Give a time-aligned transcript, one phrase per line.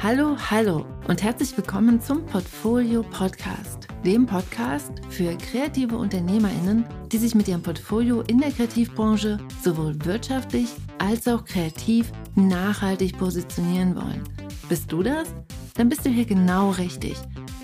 [0.00, 7.34] Hallo, hallo und herzlich willkommen zum Portfolio Podcast, dem Podcast für kreative Unternehmerinnen, die sich
[7.34, 10.68] mit ihrem Portfolio in der Kreativbranche sowohl wirtschaftlich
[10.98, 14.22] als auch kreativ nachhaltig positionieren wollen.
[14.68, 15.34] Bist du das?
[15.74, 17.16] Dann bist du hier genau richtig.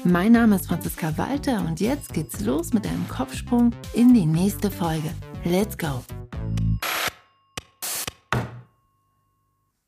[0.04, 4.70] Mein Name ist Franziska Walter und jetzt geht's los mit einem Kopfsprung in die nächste
[4.70, 5.12] Folge.
[5.44, 6.04] Let's go!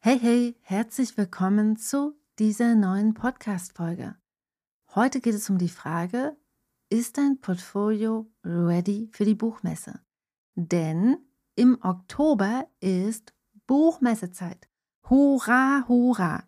[0.01, 4.17] Hey, hey, herzlich willkommen zu dieser neuen Podcast-Folge.
[4.95, 6.37] Heute geht es um die Frage,
[6.89, 10.01] ist dein Portfolio ready für die Buchmesse?
[10.57, 11.19] Denn
[11.55, 13.33] im Oktober ist
[13.67, 14.69] Buchmessezeit.
[15.09, 16.43] Hurra, hurra!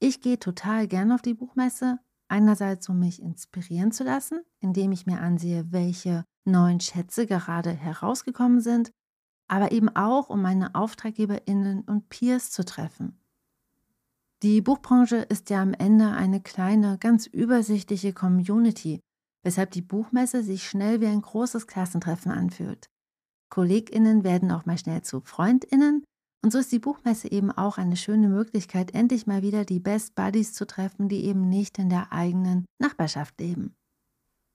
[0.00, 1.98] Ich gehe total gern auf die Buchmesse.
[2.30, 8.60] Einerseits, um mich inspirieren zu lassen, indem ich mir ansehe, welche neuen Schätze gerade herausgekommen
[8.60, 8.92] sind,
[9.48, 13.18] aber eben auch, um meine AuftraggeberInnen und Peers zu treffen.
[14.44, 19.00] Die Buchbranche ist ja am Ende eine kleine, ganz übersichtliche Community,
[19.42, 22.86] weshalb die Buchmesse sich schnell wie ein großes Klassentreffen anfühlt.
[23.50, 26.04] KollegInnen werden auch mal schnell zu FreundInnen
[26.42, 30.14] und so ist die Buchmesse eben auch eine schöne Möglichkeit, endlich mal wieder die Best
[30.14, 33.74] Buddies zu treffen, die eben nicht in der eigenen Nachbarschaft leben.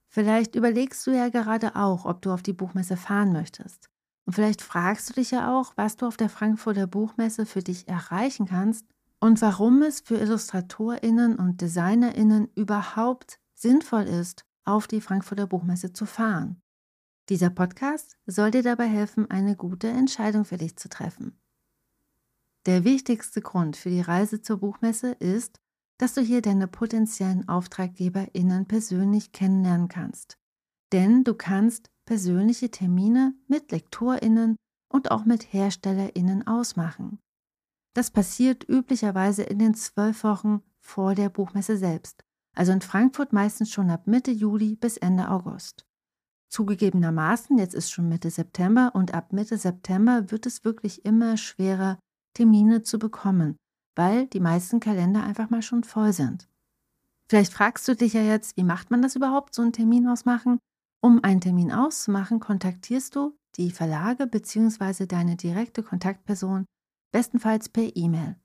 [0.08, 3.88] Vielleicht überlegst du ja gerade auch, ob du auf die Buchmesse fahren möchtest.
[4.24, 7.86] Und vielleicht fragst du dich ja auch, was du auf der Frankfurter Buchmesse für dich
[7.86, 8.86] erreichen kannst
[9.20, 16.06] und warum es für Illustratorinnen und Designerinnen überhaupt sinnvoll ist, auf die Frankfurter Buchmesse zu
[16.06, 16.60] fahren.
[17.28, 21.38] Dieser Podcast soll dir dabei helfen, eine gute Entscheidung für dich zu treffen.
[22.66, 25.60] Der wichtigste Grund für die Reise zur Buchmesse ist,
[25.98, 30.36] dass du hier deine potenziellen AuftraggeberInnen persönlich kennenlernen kannst.
[30.92, 34.56] Denn du kannst persönliche Termine mit LektorInnen
[34.92, 37.20] und auch mit HerstellerInnen ausmachen.
[37.94, 42.24] Das passiert üblicherweise in den zwölf Wochen vor der Buchmesse selbst,
[42.54, 45.86] also in Frankfurt meistens schon ab Mitte Juli bis Ende August.
[46.48, 51.98] Zugegebenermaßen, jetzt ist schon Mitte September und ab Mitte September wird es wirklich immer schwerer,
[52.36, 53.56] Termine zu bekommen,
[53.94, 56.48] weil die meisten Kalender einfach mal schon voll sind.
[57.30, 60.58] Vielleicht fragst du dich ja jetzt, wie macht man das überhaupt, so einen Termin ausmachen?
[61.00, 65.06] Um einen Termin auszumachen, kontaktierst du die Verlage bzw.
[65.06, 66.66] deine direkte Kontaktperson
[67.10, 68.36] bestenfalls per E-Mail.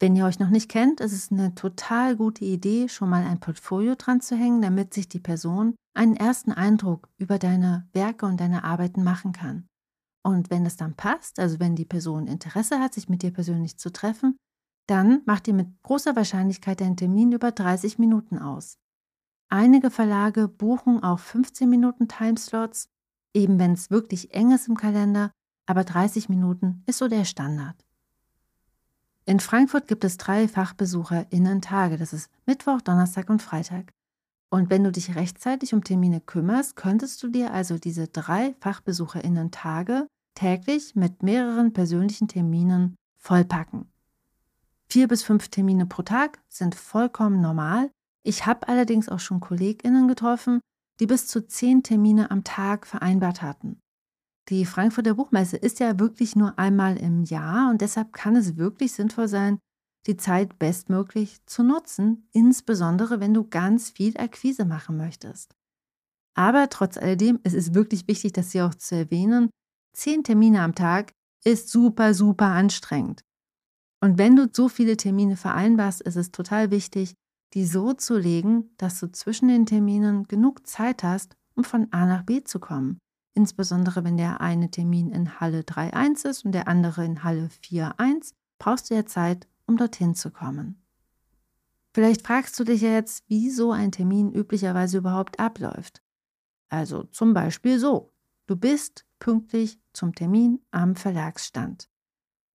[0.00, 3.38] Wenn ihr euch noch nicht kennt, ist es eine total gute Idee, schon mal ein
[3.38, 8.40] Portfolio dran zu hängen, damit sich die Person einen ersten Eindruck über deine Werke und
[8.40, 9.66] deine Arbeiten machen kann.
[10.26, 13.76] Und wenn es dann passt, also wenn die Person Interesse hat, sich mit dir persönlich
[13.76, 14.36] zu treffen,
[14.86, 18.78] dann macht ihr mit großer Wahrscheinlichkeit einen Termin über 30 Minuten aus.
[19.50, 22.88] Einige Verlage buchen auch 15 Minuten Timeslots,
[23.34, 25.30] eben wenn es wirklich eng ist im Kalender,
[25.66, 27.76] aber 30 Minuten ist so der Standard.
[29.26, 31.96] In Frankfurt gibt es drei FachbesucherInnen-Tage.
[31.96, 33.92] Das ist Mittwoch, Donnerstag und Freitag.
[34.50, 40.06] Und wenn du dich rechtzeitig um Termine kümmerst, könntest du dir also diese drei FachbesucherInnen-Tage
[40.34, 43.86] täglich mit mehreren persönlichen Terminen vollpacken.
[44.88, 47.90] Vier bis fünf Termine pro Tag sind vollkommen normal.
[48.22, 50.60] Ich habe allerdings auch schon KollegInnen getroffen,
[51.00, 53.80] die bis zu zehn Termine am Tag vereinbart hatten.
[54.50, 58.92] Die Frankfurter Buchmesse ist ja wirklich nur einmal im Jahr und deshalb kann es wirklich
[58.92, 59.58] sinnvoll sein,
[60.06, 65.56] die Zeit bestmöglich zu nutzen, insbesondere wenn du ganz viel Akquise machen möchtest.
[66.34, 69.48] Aber trotz alledem, es ist wirklich wichtig, das hier auch zu erwähnen,
[69.94, 71.12] zehn Termine am Tag
[71.44, 73.24] ist super, super anstrengend.
[74.00, 77.14] Und wenn du so viele Termine vereinbarst, ist es total wichtig,
[77.54, 82.04] die so zu legen, dass du zwischen den Terminen genug Zeit hast, um von A
[82.06, 82.98] nach B zu kommen
[83.34, 88.32] insbesondere wenn der eine Termin in Halle 3.1 ist und der andere in Halle 4.1,
[88.58, 90.80] brauchst du ja Zeit, um dorthin zu kommen.
[91.92, 96.02] Vielleicht fragst du dich jetzt, wie so ein Termin üblicherweise überhaupt abläuft.
[96.68, 98.13] Also zum Beispiel so.
[98.46, 101.88] Du bist pünktlich zum Termin am Verlagsstand.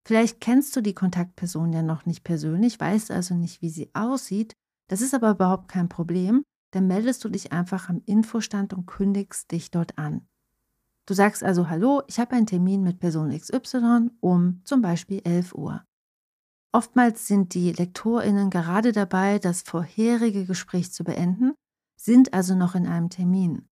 [0.04, 4.54] Vielleicht kennst du die Kontaktperson ja noch nicht persönlich, weißt also nicht, wie sie aussieht.
[4.88, 6.42] Das ist aber überhaupt kein Problem.
[6.72, 10.26] Dann meldest du dich einfach am Infostand und kündigst dich dort an.
[11.06, 15.54] Du sagst also, hallo, ich habe einen Termin mit Person XY um zum Beispiel 11
[15.54, 15.84] Uhr.
[16.72, 21.54] Oftmals sind die Lektorinnen gerade dabei, das vorherige Gespräch zu beenden,
[21.96, 23.67] sind also noch in einem Termin.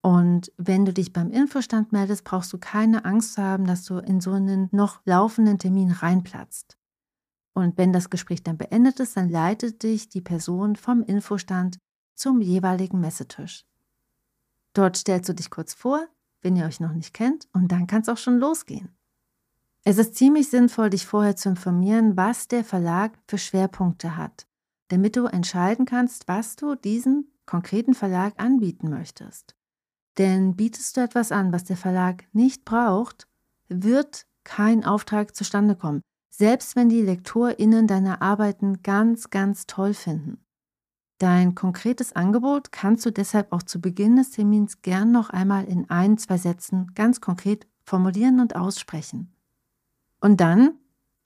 [0.00, 3.98] Und wenn du dich beim Infostand meldest, brauchst du keine Angst zu haben, dass du
[3.98, 6.78] in so einen noch laufenden Termin reinplatzt.
[7.52, 11.78] Und wenn das Gespräch dann beendet ist, dann leitet dich die Person vom Infostand
[12.14, 13.64] zum jeweiligen Messetisch.
[14.74, 16.06] Dort stellst du dich kurz vor,
[16.40, 18.96] wenn ihr euch noch nicht kennt, und dann kann es auch schon losgehen.
[19.82, 24.46] Es ist ziemlich sinnvoll, dich vorher zu informieren, was der Verlag für Schwerpunkte hat,
[24.88, 29.57] damit du entscheiden kannst, was du diesem konkreten Verlag anbieten möchtest.
[30.18, 33.28] Denn bietest du etwas an, was der Verlag nicht braucht,
[33.68, 40.38] wird kein Auftrag zustande kommen, selbst wenn die LektorInnen deine Arbeiten ganz, ganz toll finden.
[41.18, 45.90] Dein konkretes Angebot kannst du deshalb auch zu Beginn des Termins gern noch einmal in
[45.90, 49.32] ein, zwei Sätzen ganz konkret formulieren und aussprechen.
[50.20, 50.74] Und dann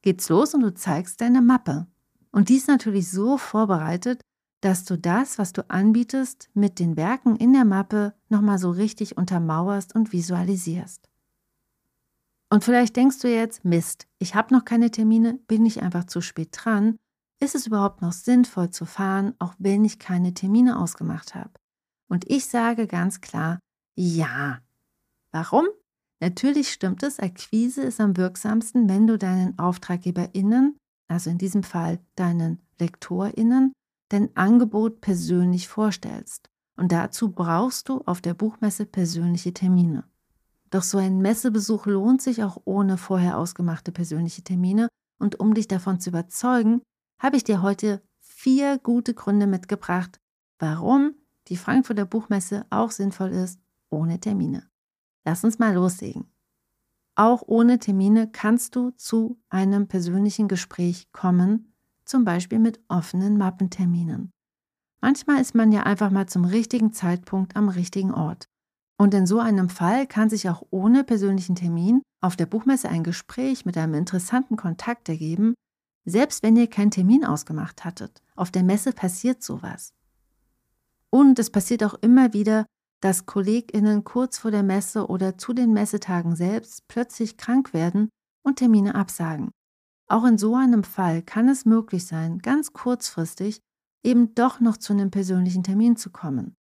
[0.00, 1.86] geht's los und du zeigst deine Mappe.
[2.30, 4.22] Und dies natürlich so vorbereitet,
[4.62, 9.16] dass du das, was du anbietest, mit den Werken in der Mappe nochmal so richtig
[9.18, 11.08] untermauerst und visualisierst.
[12.50, 16.20] Und vielleicht denkst du jetzt, Mist, ich habe noch keine Termine, bin ich einfach zu
[16.20, 16.98] spät dran
[17.42, 21.50] ist es überhaupt noch sinnvoll zu fahren, auch wenn ich keine Termine ausgemacht habe?
[22.08, 23.58] Und ich sage ganz klar,
[23.96, 24.60] ja.
[25.32, 25.66] Warum?
[26.20, 30.76] Natürlich stimmt es, Akquise ist am wirksamsten, wenn du deinen AuftraggeberInnen,
[31.08, 33.72] also in diesem Fall deinen LektorInnen,
[34.12, 36.50] dein Angebot persönlich vorstellst.
[36.76, 40.04] Und dazu brauchst du auf der Buchmesse persönliche Termine.
[40.70, 44.88] Doch so ein Messebesuch lohnt sich auch ohne vorher ausgemachte persönliche Termine.
[45.18, 46.82] Und um dich davon zu überzeugen,
[47.18, 50.18] habe ich dir heute vier gute Gründe mitgebracht,
[50.58, 51.14] warum
[51.48, 53.60] die Frankfurter Buchmesse auch sinnvoll ist
[53.90, 54.68] ohne Termine.
[55.24, 56.32] Lass uns mal loslegen.
[57.14, 61.71] Auch ohne Termine kannst du zu einem persönlichen Gespräch kommen,
[62.12, 64.32] zum Beispiel mit offenen Mappenterminen.
[65.00, 68.44] Manchmal ist man ja einfach mal zum richtigen Zeitpunkt am richtigen Ort.
[68.98, 73.02] Und in so einem Fall kann sich auch ohne persönlichen Termin auf der Buchmesse ein
[73.02, 75.54] Gespräch mit einem interessanten Kontakt ergeben,
[76.04, 79.94] selbst wenn ihr keinen Termin ausgemacht hattet, auf der Messe passiert sowas.
[81.08, 82.66] Und es passiert auch immer wieder,
[83.00, 88.10] dass KollegInnen kurz vor der Messe oder zu den Messetagen selbst plötzlich krank werden
[88.42, 89.50] und Termine absagen.
[90.12, 93.62] Auch in so einem Fall kann es möglich sein, ganz kurzfristig
[94.04, 96.54] eben doch noch zu einem persönlichen Termin zu kommen.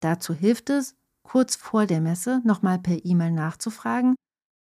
[0.00, 4.16] Dazu hilft es, kurz vor der Messe nochmal per E-Mail nachzufragen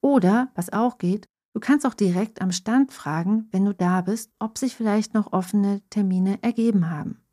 [0.02, 4.30] oder, was auch geht, Du kannst auch direkt am Stand fragen, wenn du da bist,
[4.38, 7.24] ob sich vielleicht noch offene Termine ergeben haben.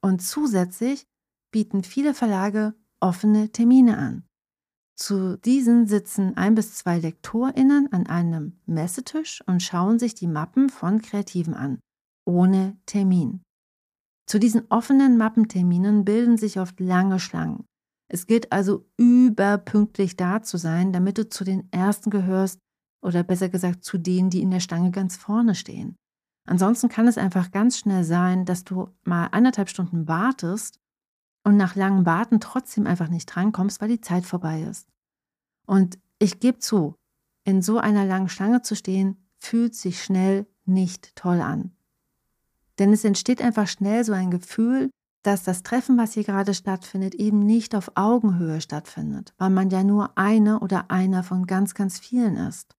[0.00, 1.06] Und zusätzlich
[1.50, 4.25] bieten viele Verlage offene Termine an.
[4.98, 10.70] Zu diesen sitzen ein bis zwei LektorInnen an einem Messetisch und schauen sich die Mappen
[10.70, 11.80] von Kreativen an,
[12.24, 13.42] ohne Termin.
[14.26, 17.66] Zu diesen offenen Mappenterminen bilden sich oft lange Schlangen.
[18.08, 22.58] Es gilt also überpünktlich da zu sein, damit du zu den Ersten gehörst,
[23.04, 25.94] oder besser gesagt zu denen, die in der Stange ganz vorne stehen.
[26.48, 30.80] Ansonsten kann es einfach ganz schnell sein, dass du mal anderthalb Stunden wartest
[31.46, 34.88] und nach langem Warten trotzdem einfach nicht drankommst, weil die Zeit vorbei ist.
[35.64, 36.96] Und ich gebe zu,
[37.44, 41.70] in so einer langen Schlange zu stehen, fühlt sich schnell nicht toll an.
[42.80, 44.90] Denn es entsteht einfach schnell so ein Gefühl,
[45.22, 49.84] dass das Treffen, was hier gerade stattfindet, eben nicht auf Augenhöhe stattfindet, weil man ja
[49.84, 52.74] nur eine oder einer von ganz, ganz vielen ist.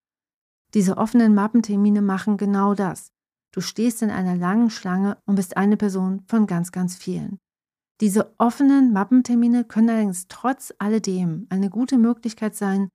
[0.74, 3.14] Diese offenen Mappentermine machen genau das.
[3.54, 7.40] Du stehst in einer langen Schlange und bist eine Person von ganz, ganz vielen.
[8.00, 12.90] Diese offenen Mappentermine können allerdings trotz alledem eine gute Möglichkeit sein,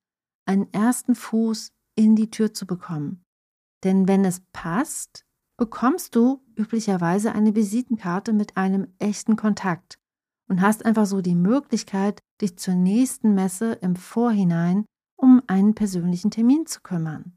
[0.47, 3.25] einen ersten Fuß in die Tür zu bekommen.
[3.85, 5.25] Denn wenn es passt,
[5.57, 9.99] bekommst du üblicherweise eine Visitenkarte mit einem echten Kontakt
[10.49, 14.85] und hast einfach so die Möglichkeit, dich zur nächsten Messe im Vorhinein
[15.17, 17.37] um einen persönlichen Termin zu kümmern.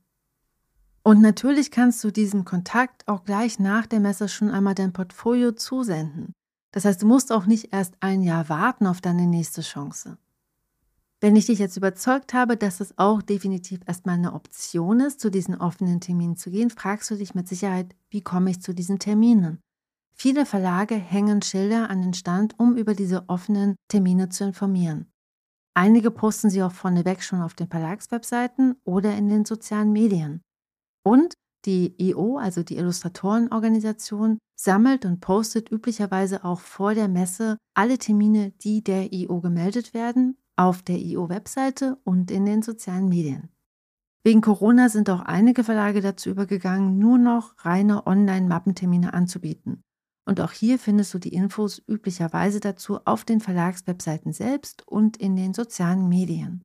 [1.04, 5.52] Und natürlich kannst du diesem Kontakt auch gleich nach der Messe schon einmal dein Portfolio
[5.52, 6.34] zusenden.
[6.76, 10.18] Das heißt, du musst auch nicht erst ein Jahr warten auf deine nächste Chance.
[11.22, 15.32] Wenn ich dich jetzt überzeugt habe, dass es auch definitiv erstmal eine Option ist, zu
[15.32, 19.00] diesen offenen Terminen zu gehen, fragst du dich mit Sicherheit, wie komme ich zu diesen
[19.00, 19.62] Terminen?
[20.18, 25.10] Viele Verlage hängen Schilder an den Stand, um über diese offenen Termine zu informieren.
[25.76, 30.42] Einige posten sie auch vorneweg schon auf den Verlagswebseiten oder in den sozialen Medien.
[31.06, 31.36] Und
[31.66, 38.52] die IO, also die Illustratorenorganisation, sammelt und postet üblicherweise auch vor der Messe alle Termine,
[38.52, 43.50] die der IO gemeldet werden, auf der IO-Webseite und in den sozialen Medien.
[44.24, 49.84] Wegen Corona sind auch einige Verlage dazu übergegangen, nur noch reine Online-Mappentermine anzubieten.
[50.28, 55.36] Und auch hier findest du die Infos üblicherweise dazu auf den Verlagswebseiten selbst und in
[55.36, 56.64] den sozialen Medien.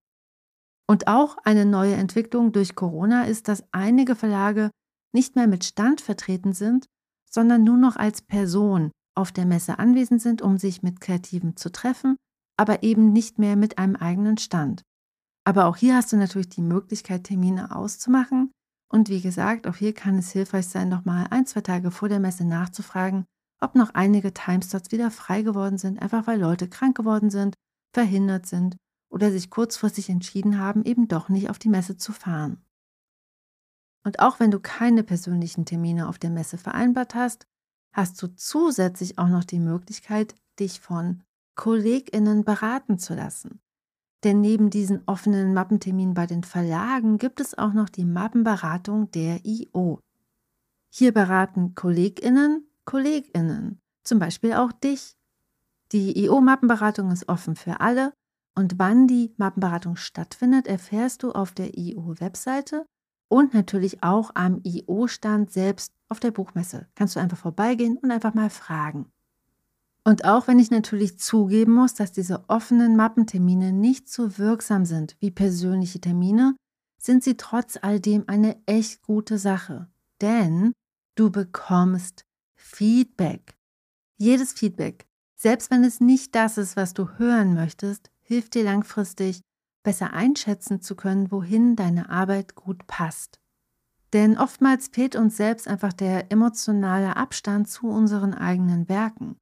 [0.89, 4.71] Und auch eine neue Entwicklung durch Corona ist, dass einige Verlage
[5.13, 6.87] nicht mehr mit Stand vertreten sind,
[7.31, 11.71] sondern nur noch als Person auf der Messe anwesend sind, um sich mit Kreativen zu
[11.71, 12.17] treffen,
[12.57, 14.83] aber eben nicht mehr mit einem eigenen Stand.
[15.45, 18.53] Aber auch hier hast du natürlich die Möglichkeit, Termine auszumachen.
[18.93, 22.21] Und wie gesagt, auch hier kann es hilfreich sein, nochmal ein, zwei Tage vor der
[22.21, 23.25] Messe nachzufragen,
[23.61, 27.55] ob noch einige Timeslots wieder frei geworden sind, einfach weil Leute krank geworden sind,
[27.95, 28.77] verhindert sind
[29.11, 32.65] oder sich kurzfristig entschieden haben, eben doch nicht auf die Messe zu fahren.
[34.05, 37.47] Und auch wenn du keine persönlichen Termine auf der Messe vereinbart hast,
[37.93, 41.23] hast du zusätzlich auch noch die Möglichkeit, dich von
[41.55, 43.61] KollegInnen beraten zu lassen.
[44.25, 49.45] Denn neben diesen offenen Mappenterminen bei den Verlagen gibt es auch noch die Mappenberatung der
[49.45, 50.01] IO.
[50.91, 55.17] Hier beraten KollegInnen KollegInnen, zum Beispiel auch dich.
[55.93, 58.13] Die IO-Mappenberatung ist offen für alle
[58.57, 62.87] und wann die Mappenberatung stattfindet, erfährst du auf der IO-Webseite
[63.31, 66.89] und natürlich auch am IO-Stand selbst auf der Buchmesse.
[66.97, 69.07] Kannst du einfach vorbeigehen und einfach mal fragen.
[70.05, 75.17] Und auch wenn ich natürlich zugeben muss, dass diese offenen Mappentermine nicht so wirksam sind
[75.21, 76.57] wie persönliche Termine,
[76.99, 79.89] sind sie trotz all dem eine echt gute Sache.
[80.21, 80.73] Denn
[81.15, 82.25] du bekommst
[82.57, 83.55] Feedback.
[84.19, 85.07] Jedes Feedback,
[85.37, 89.41] selbst wenn es nicht das ist, was du hören möchtest, hilft dir langfristig,
[89.83, 93.41] besser einschätzen zu können, wohin deine Arbeit gut passt.
[94.13, 99.37] Denn oftmals fehlt uns selbst einfach der emotionale Abstand zu unseren eigenen Werken.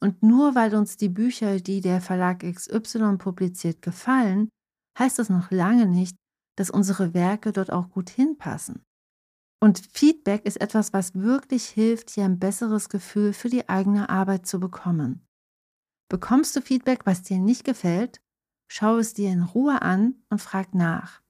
[0.00, 4.48] Und nur weil uns die Bücher, die der Verlag XY publiziert, gefallen,
[4.98, 6.16] heißt das noch lange nicht,
[6.56, 8.82] dass unsere Werke dort auch gut hinpassen.
[9.60, 14.46] Und Feedback ist etwas, was wirklich hilft, dir ein besseres Gefühl für die eigene Arbeit
[14.46, 15.26] zu bekommen.
[16.08, 18.20] Bekommst du Feedback, was dir nicht gefällt,
[18.68, 21.22] schau es dir in Ruhe an und frag nach.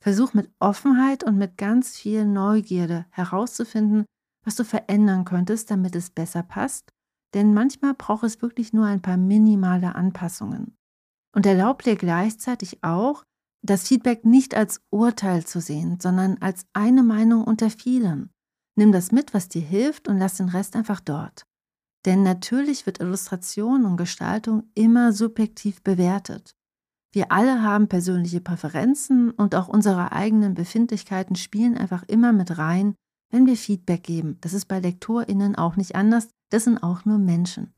[0.00, 4.04] Versuch mit Offenheit und mit ganz viel Neugierde herauszufinden,
[4.44, 6.90] was du verändern könntest, damit es besser passt,
[7.34, 10.76] denn manchmal braucht es wirklich nur ein paar minimale Anpassungen.
[11.34, 13.22] Und erlaub dir gleichzeitig auch,
[13.62, 18.30] das Feedback nicht als Urteil zu sehen, sondern als eine Meinung unter vielen.
[18.76, 21.42] Nimm das mit, was dir hilft und lass den Rest einfach dort.
[22.06, 26.54] Denn natürlich wird Illustration und Gestaltung immer subjektiv bewertet.
[27.10, 32.94] Wir alle haben persönliche Präferenzen und auch unsere eigenen Befindlichkeiten spielen einfach immer mit rein,
[33.30, 34.38] wenn wir Feedback geben.
[34.40, 37.72] Das ist bei LektorInnen auch nicht anders, das sind auch nur Menschen.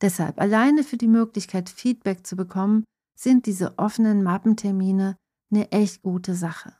[0.00, 5.16] Deshalb alleine für die Möglichkeit, Feedback zu bekommen, sind diese offenen Mappentermine
[5.50, 6.74] eine echt gute Sache.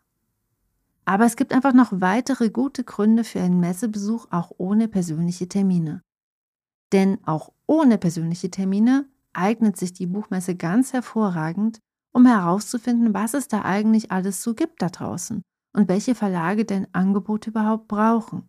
[1.05, 6.03] Aber es gibt einfach noch weitere gute Gründe für einen Messebesuch auch ohne persönliche Termine.
[6.93, 11.79] Denn auch ohne persönliche Termine eignet sich die Buchmesse ganz hervorragend,
[12.13, 15.43] um herauszufinden, was es da eigentlich alles so gibt da draußen
[15.75, 18.49] und welche Verlage denn Angebote überhaupt brauchen.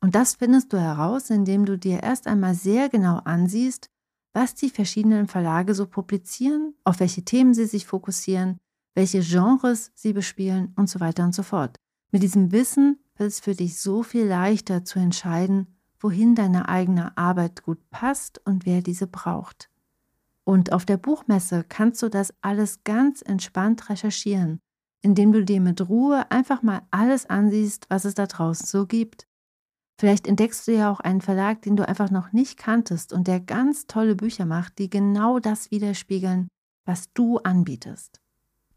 [0.00, 3.88] Und das findest du heraus, indem du dir erst einmal sehr genau ansiehst,
[4.34, 8.58] was die verschiedenen Verlage so publizieren, auf welche Themen sie sich fokussieren,
[8.94, 11.76] welche Genres sie bespielen und so weiter und so fort.
[12.10, 17.16] Mit diesem Wissen wird es für dich so viel leichter zu entscheiden, wohin deine eigene
[17.16, 19.70] Arbeit gut passt und wer diese braucht.
[20.46, 24.60] Und auf der Buchmesse kannst du das alles ganz entspannt recherchieren,
[25.02, 29.26] indem du dir mit Ruhe einfach mal alles ansiehst, was es da draußen so gibt.
[29.98, 33.40] Vielleicht entdeckst du ja auch einen Verlag, den du einfach noch nicht kanntest und der
[33.40, 36.48] ganz tolle Bücher macht, die genau das widerspiegeln,
[36.84, 38.20] was du anbietest.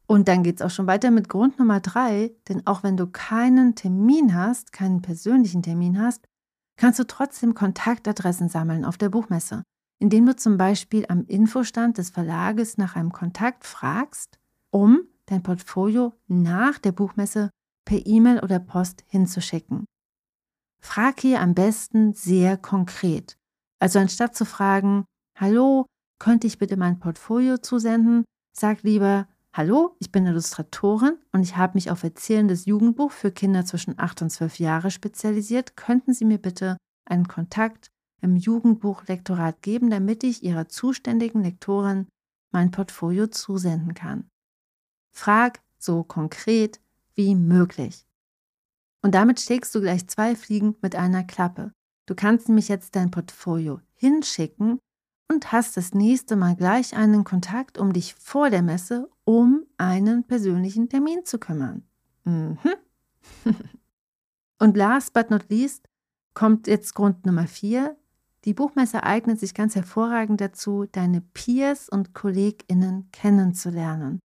[0.07, 3.05] Und dann geht es auch schon weiter mit Grund Nummer drei, denn auch wenn du
[3.05, 6.25] keinen Termin hast, keinen persönlichen Termin hast,
[6.77, 9.61] kannst du trotzdem Kontaktadressen sammeln auf der Buchmesse,
[9.99, 14.39] indem du zum Beispiel am Infostand des Verlages nach einem Kontakt fragst,
[14.71, 17.49] um dein Portfolio nach der Buchmesse
[17.85, 19.85] per E-Mail oder Post hinzuschicken.
[20.81, 23.37] Frag hier am besten sehr konkret.
[23.79, 25.85] Also anstatt zu fragen, hallo,
[26.19, 28.23] könnte ich bitte mein Portfolio zusenden,
[28.55, 33.65] sag lieber, hallo, ich bin Illustratorin und ich habe mich auf erzählendes Jugendbuch für Kinder
[33.65, 35.75] zwischen 8 und 12 Jahre spezialisiert.
[35.75, 37.89] Könnten Sie mir bitte einen Kontakt
[38.21, 42.07] im Jugendbuchlektorat geben, damit ich Ihrer zuständigen Lektorin
[42.51, 44.29] mein Portfolio zusenden kann?
[45.11, 46.79] Frag so konkret
[47.15, 48.05] wie möglich.
[49.01, 51.71] Und damit schlägst du gleich zwei Fliegen mit einer Klappe.
[52.05, 54.79] Du kannst nämlich jetzt dein Portfolio hinschicken
[55.31, 60.23] und hast das nächste Mal gleich einen Kontakt, um dich vor der Messe um einen
[60.23, 61.83] persönlichen Termin zu kümmern.
[62.23, 62.57] Mhm.
[64.59, 65.87] und last but not least
[66.33, 67.95] kommt jetzt Grund Nummer vier.
[68.45, 74.19] Die Buchmesse eignet sich ganz hervorragend dazu, deine Peers und KollegInnen kennenzulernen.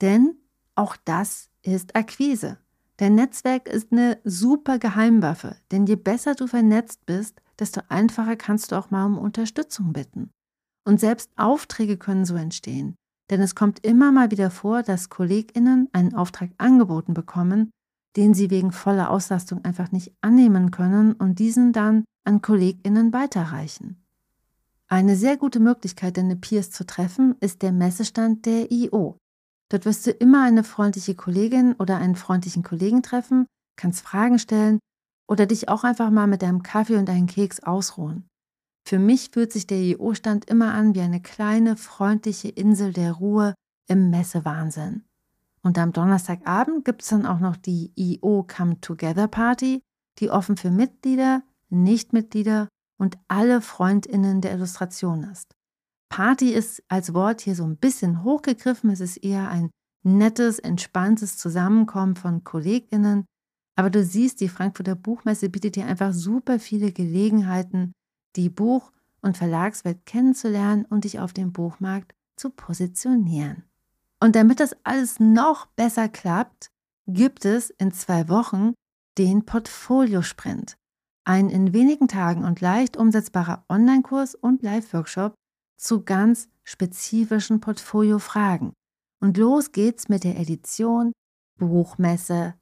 [0.00, 0.36] Denn
[0.74, 2.58] auch das ist Akquise.
[2.98, 8.72] Dein Netzwerk ist eine super Geheimwaffe, denn je besser du vernetzt bist, desto einfacher kannst
[8.72, 10.30] du auch mal um Unterstützung bitten.
[10.84, 12.94] Und selbst Aufträge können so entstehen.
[13.30, 17.70] Denn es kommt immer mal wieder vor, dass KollegInnen einen Auftrag angeboten bekommen,
[18.16, 24.02] den sie wegen voller Auslastung einfach nicht annehmen können und diesen dann an KollegInnen weiterreichen.
[24.88, 29.18] Eine sehr gute Möglichkeit, deine Peers zu treffen, ist der Messestand der IO.
[29.68, 33.46] Dort wirst du immer eine freundliche Kollegin oder einen freundlichen Kollegen treffen,
[33.76, 34.78] kannst Fragen stellen
[35.28, 38.28] oder dich auch einfach mal mit deinem Kaffee und einem Keks ausruhen.
[38.86, 43.54] Für mich fühlt sich der IO-Stand immer an wie eine kleine, freundliche Insel der Ruhe
[43.88, 45.05] im Messewahnsinn.
[45.66, 49.82] Und am Donnerstagabend gibt es dann auch noch die IO Come Together Party,
[50.20, 52.68] die offen für Mitglieder, Nichtmitglieder
[53.00, 55.56] und alle Freundinnen der Illustration ist.
[56.08, 59.70] Party ist als Wort hier so ein bisschen hochgegriffen, es ist eher ein
[60.04, 63.24] nettes, entspanntes Zusammenkommen von Kolleginnen,
[63.74, 67.90] aber du siehst, die Frankfurter Buchmesse bietet dir einfach super viele Gelegenheiten,
[68.36, 73.64] die Buch- und Verlagswelt kennenzulernen und dich auf dem Buchmarkt zu positionieren.
[74.20, 76.70] Und damit das alles noch besser klappt,
[77.06, 78.74] gibt es in zwei Wochen
[79.18, 80.76] den Portfolio-Sprint,
[81.24, 85.34] ein in wenigen Tagen und leicht umsetzbarer Online-Kurs und Live-Workshop
[85.76, 88.72] zu ganz spezifischen Portfolio-Fragen.
[89.20, 91.12] Und los geht's mit der Edition
[91.58, 92.54] Buchmesse.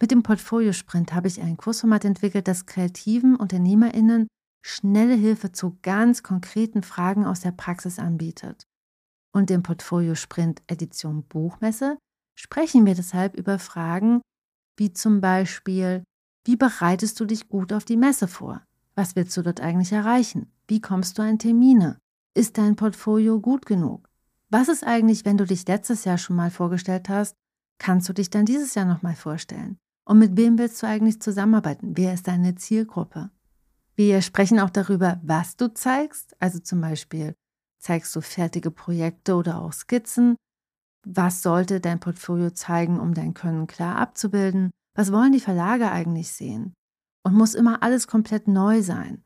[0.00, 4.26] Mit dem Portfolio-Sprint habe ich ein Kursformat entwickelt, das kreativen UnternehmerInnen
[4.64, 8.66] schnelle Hilfe zu ganz konkreten Fragen aus der Praxis anbietet.
[9.32, 11.98] Und im Portfolio Sprint Edition Buchmesse
[12.34, 14.20] sprechen wir deshalb über Fragen
[14.76, 16.02] wie zum Beispiel,
[16.44, 18.62] wie bereitest du dich gut auf die Messe vor?
[18.94, 20.50] Was willst du dort eigentlich erreichen?
[20.66, 21.98] Wie kommst du an Termine?
[22.34, 24.08] Ist dein Portfolio gut genug?
[24.50, 27.36] Was ist eigentlich, wenn du dich letztes Jahr schon mal vorgestellt hast?
[27.78, 29.78] Kannst du dich dann dieses Jahr nochmal vorstellen?
[30.04, 31.96] Und mit wem willst du eigentlich zusammenarbeiten?
[31.96, 33.30] Wer ist deine Zielgruppe?
[33.94, 36.34] Wir sprechen auch darüber, was du zeigst.
[36.40, 37.34] Also zum Beispiel,
[37.82, 40.36] zeigst du fertige Projekte oder auch Skizzen?
[41.04, 44.70] Was sollte dein Portfolio zeigen, um dein Können klar abzubilden?
[44.94, 46.74] Was wollen die Verlage eigentlich sehen?
[47.24, 49.24] Und muss immer alles komplett neu sein?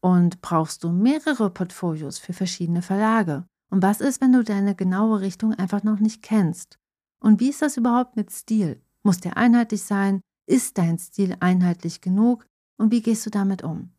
[0.00, 3.44] Und brauchst du mehrere Portfolios für verschiedene Verlage?
[3.70, 6.78] Und was ist, wenn du deine genaue Richtung einfach noch nicht kennst?
[7.20, 8.82] Und wie ist das überhaupt mit Stil?
[9.02, 10.22] Muss der einheitlich sein?
[10.46, 12.46] Ist dein Stil einheitlich genug?
[12.78, 13.90] Und wie gehst du damit um?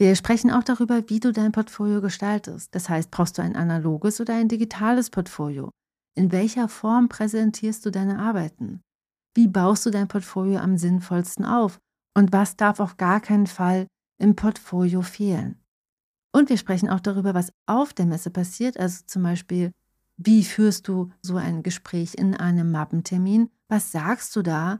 [0.00, 2.72] Wir sprechen auch darüber, wie du dein Portfolio gestaltest.
[2.72, 5.70] Das heißt, brauchst du ein analoges oder ein digitales Portfolio?
[6.14, 8.80] In welcher Form präsentierst du deine Arbeiten?
[9.34, 11.80] Wie baust du dein Portfolio am sinnvollsten auf?
[12.16, 13.88] Und was darf auf gar keinen Fall
[14.20, 15.60] im Portfolio fehlen?
[16.32, 19.72] Und wir sprechen auch darüber, was auf der Messe passiert, also zum Beispiel,
[20.16, 23.50] wie führst du so ein Gespräch in einem Mappentermin?
[23.68, 24.78] Was sagst du da?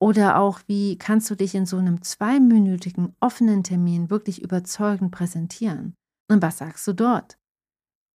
[0.00, 5.94] Oder auch, wie kannst du dich in so einem zweiminütigen offenen Termin wirklich überzeugend präsentieren?
[6.30, 7.38] Und was sagst du dort?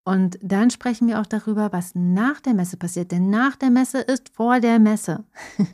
[0.05, 3.11] Und dann sprechen wir auch darüber, was nach der Messe passiert.
[3.11, 5.25] Denn nach der Messe ist vor der Messe.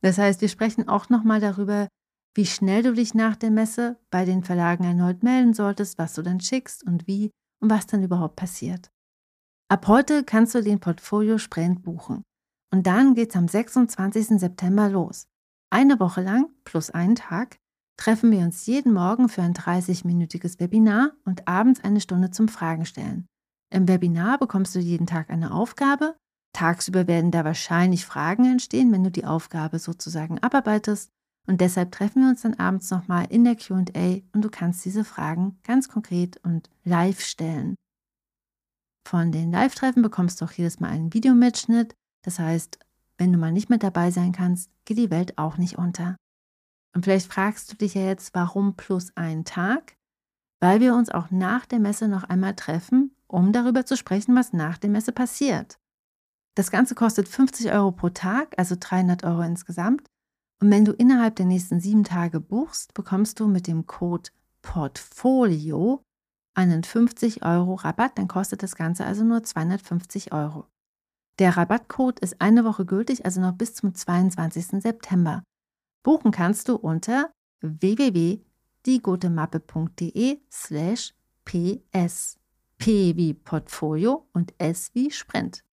[0.00, 1.88] das heißt, wir sprechen auch nochmal darüber,
[2.34, 6.22] wie schnell du dich nach der Messe bei den Verlagen erneut melden solltest, was du
[6.22, 8.90] dann schickst und wie und was dann überhaupt passiert.
[9.70, 12.22] Ab heute kannst du den Portfolio Sprint buchen.
[12.72, 14.38] Und dann geht's am 26.
[14.38, 15.26] September los.
[15.70, 17.58] Eine Woche lang plus einen Tag
[17.98, 22.86] treffen wir uns jeden Morgen für ein 30-minütiges Webinar und abends eine Stunde zum Fragen
[22.86, 23.26] stellen.
[23.70, 26.16] Im Webinar bekommst du jeden Tag eine Aufgabe.
[26.54, 31.10] Tagsüber werden da wahrscheinlich Fragen entstehen, wenn du die Aufgabe sozusagen abarbeitest.
[31.46, 35.04] Und deshalb treffen wir uns dann abends nochmal in der QA und du kannst diese
[35.04, 37.74] Fragen ganz konkret und live stellen.
[39.06, 42.78] Von den Live-Treffen bekommst du auch jedes Mal einen Videomitschnitt das heißt,
[43.18, 46.16] wenn du mal nicht mit dabei sein kannst, geht die Welt auch nicht unter.
[46.94, 49.96] Und vielleicht fragst du dich ja jetzt, warum plus ein Tag?
[50.60, 54.52] Weil wir uns auch nach der Messe noch einmal treffen, um darüber zu sprechen, was
[54.52, 55.78] nach der Messe passiert.
[56.56, 60.08] Das Ganze kostet 50 Euro pro Tag, also 300 Euro insgesamt.
[60.60, 64.30] Und wenn du innerhalb der nächsten sieben Tage buchst, bekommst du mit dem Code
[64.62, 66.02] Portfolio
[66.54, 68.18] einen 50 Euro Rabatt.
[68.18, 70.66] Dann kostet das Ganze also nur 250 Euro.
[71.38, 74.82] Der Rabattcode ist eine Woche gültig, also noch bis zum 22.
[74.82, 75.44] September.
[76.02, 82.38] Buchen kannst du unter www.diegotemappe.de slash ps.
[82.78, 85.64] P wie Portfolio und S wie Sprint.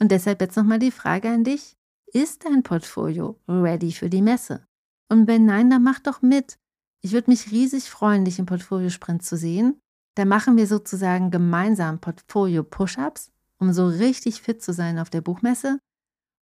[0.00, 1.76] Und deshalb jetzt nochmal die Frage an dich.
[2.12, 4.66] Ist dein Portfolio ready für die Messe?
[5.08, 6.58] Und wenn nein, dann mach doch mit.
[7.02, 9.80] Ich würde mich riesig freuen, dich im Portfolio-Sprint zu sehen.
[10.16, 13.30] Da machen wir sozusagen gemeinsam Portfolio-Push-Ups
[13.60, 15.78] um so richtig fit zu sein auf der Buchmesse.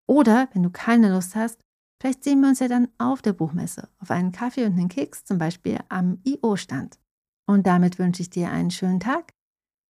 [0.07, 1.59] Oder, wenn du keine Lust hast,
[1.99, 5.25] vielleicht sehen wir uns ja dann auf der Buchmesse, auf einen Kaffee und einen Keks,
[5.25, 6.99] zum Beispiel am IO-Stand.
[7.47, 9.33] Und damit wünsche ich dir einen schönen Tag.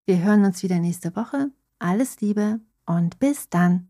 [0.07, 1.51] Wir hören uns wieder nächste Woche.
[1.79, 3.89] alles Liebe und bis dann.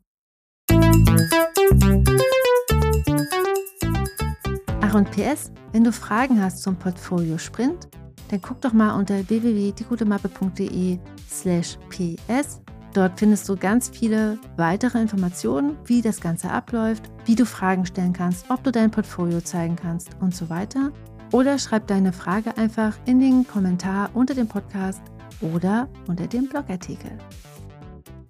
[4.82, 7.88] Ach und PS, wenn du Fragen hast zum Portfolio Sprint,
[8.30, 12.62] dann guck doch mal unter www.diegutemappe.de slash ps.
[12.94, 18.14] Dort findest du ganz viele weitere Informationen, wie das Ganze abläuft, wie du Fragen stellen
[18.14, 20.92] kannst, ob du dein Portfolio zeigen kannst und so weiter.
[21.32, 25.02] Oder schreib deine Frage einfach in den Kommentar unter dem Podcast
[25.42, 27.12] oder unter dem Blogartikel.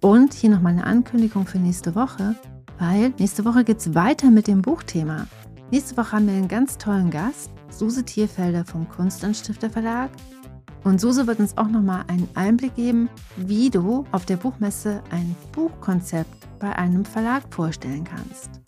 [0.00, 2.34] Und hier nochmal eine Ankündigung für nächste Woche,
[2.78, 5.26] weil nächste Woche geht es weiter mit dem Buchthema.
[5.70, 10.10] Nächste Woche haben wir einen ganz tollen Gast, Suse Tierfelder vom Kunstanstifter Verlag.
[10.88, 15.36] Und Suse wird uns auch nochmal einen Einblick geben, wie du auf der Buchmesse ein
[15.52, 18.62] Buchkonzept bei einem Verlag vorstellen kannst.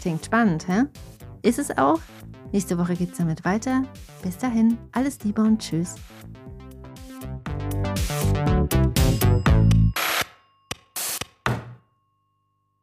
[0.00, 0.84] Klingt spannend, hä?
[1.42, 1.98] Ist es auch?
[2.52, 3.82] Nächste Woche geht's damit weiter.
[4.22, 5.96] Bis dahin, alles Liebe und Tschüss.